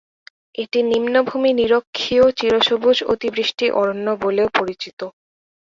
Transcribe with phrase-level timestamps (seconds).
[0.55, 4.99] এটি "নিম্নভূমি নিরক্ষীয় চিরসবুজ অতিবৃষ্টি অরণ্য" বলেও পরিচিত।